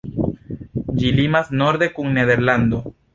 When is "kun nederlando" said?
1.99-2.81